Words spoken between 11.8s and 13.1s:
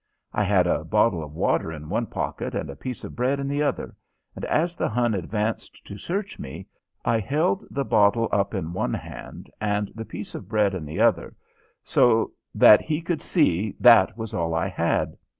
so that he